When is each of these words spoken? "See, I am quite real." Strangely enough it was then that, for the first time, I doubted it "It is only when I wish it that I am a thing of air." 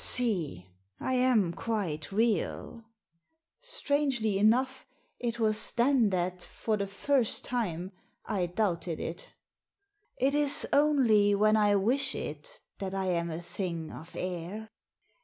"See, 0.03 0.65
I 0.99 1.13
am 1.13 1.53
quite 1.53 2.11
real." 2.11 2.83
Strangely 3.59 4.39
enough 4.39 4.87
it 5.19 5.39
was 5.39 5.73
then 5.73 6.09
that, 6.09 6.41
for 6.41 6.75
the 6.75 6.87
first 6.87 7.43
time, 7.43 7.91
I 8.25 8.47
doubted 8.47 8.99
it 8.99 9.29
"It 10.17 10.33
is 10.33 10.67
only 10.73 11.35
when 11.35 11.55
I 11.55 11.75
wish 11.75 12.15
it 12.15 12.61
that 12.79 12.95
I 12.95 13.09
am 13.09 13.29
a 13.29 13.43
thing 13.43 13.91
of 13.91 14.15
air." 14.15 14.71